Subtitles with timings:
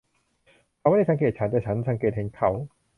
[0.79, 2.49] เขาไม่ได้สังเกตฉัน แต่ฉันสังเกตเห็นเขา